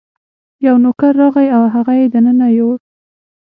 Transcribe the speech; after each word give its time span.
یو 0.65 0.75
نوکر 0.83 1.13
راغی 1.21 1.47
او 1.57 1.63
هغه 1.75 1.93
یې 1.99 2.05
دننه 2.13 2.47
یووړ. 2.57 2.77